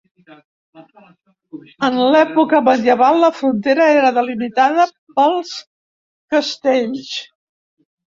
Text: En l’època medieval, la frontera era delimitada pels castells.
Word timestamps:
En 1.89 1.99
l’època 2.15 2.61
medieval, 2.67 3.17
la 3.23 3.29
frontera 3.41 3.89
era 3.97 4.09
delimitada 4.15 4.87
pels 5.19 5.53
castells. 6.37 7.13